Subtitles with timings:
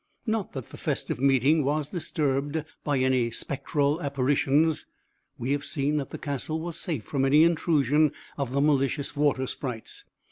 [0.25, 4.87] Not that the festive meeting was disturbed by any spectral apparitions:
[5.37, 9.45] we have seen that the castle was safe from any intrusion of the malicious water
[9.45, 10.05] sprites.